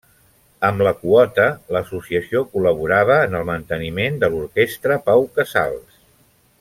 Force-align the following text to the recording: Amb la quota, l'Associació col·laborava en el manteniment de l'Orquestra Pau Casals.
Amb 0.69 0.79
la 0.85 0.93
quota, 1.01 1.45
l'Associació 1.75 2.41
col·laborava 2.55 3.19
en 3.27 3.37
el 3.41 3.45
manteniment 3.51 4.19
de 4.25 4.31
l'Orquestra 4.33 4.99
Pau 5.11 5.29
Casals. 5.37 6.01